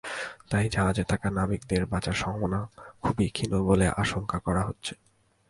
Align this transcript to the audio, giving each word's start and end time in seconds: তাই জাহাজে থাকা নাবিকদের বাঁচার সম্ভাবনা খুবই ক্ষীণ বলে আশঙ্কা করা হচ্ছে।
তাই 0.49 0.65
জাহাজে 0.69 1.03
থাকা 1.03 1.27
নাবিকদের 1.29 1.81
বাঁচার 1.85 2.13
সম্ভাবনা 2.13 2.59
খুবই 3.01 3.27
ক্ষীণ 3.29 3.51
বলে 3.63 3.85
আশঙ্কা 3.97 4.37
করা 4.39 4.61
হচ্ছে। 4.67 4.93